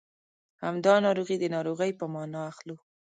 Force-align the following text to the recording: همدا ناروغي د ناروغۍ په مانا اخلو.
همدا 0.63 0.93
ناروغي 1.05 1.35
د 1.39 1.45
ناروغۍ 1.55 1.91
په 1.99 2.05
مانا 2.13 2.41
اخلو. 2.51 2.75